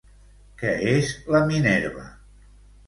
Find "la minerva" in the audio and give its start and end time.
1.37-2.11